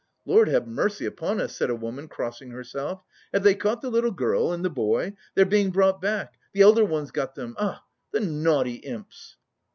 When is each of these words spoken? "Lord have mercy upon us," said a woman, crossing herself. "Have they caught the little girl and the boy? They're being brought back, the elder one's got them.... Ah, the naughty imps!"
"Lord 0.25 0.47
have 0.47 0.65
mercy 0.67 1.05
upon 1.05 1.39
us," 1.39 1.55
said 1.55 1.69
a 1.69 1.75
woman, 1.75 2.07
crossing 2.07 2.49
herself. 2.49 3.03
"Have 3.35 3.43
they 3.43 3.53
caught 3.53 3.83
the 3.83 3.91
little 3.91 4.09
girl 4.09 4.51
and 4.51 4.65
the 4.65 4.69
boy? 4.71 5.13
They're 5.35 5.45
being 5.45 5.69
brought 5.69 6.01
back, 6.01 6.39
the 6.53 6.61
elder 6.63 6.83
one's 6.83 7.11
got 7.11 7.35
them.... 7.35 7.55
Ah, 7.59 7.83
the 8.11 8.21
naughty 8.21 8.77
imps!" 8.77 9.37